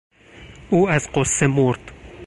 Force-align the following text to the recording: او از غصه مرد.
او 0.69 0.89
از 0.89 1.09
غصه 1.13 1.47
مرد. 1.47 1.91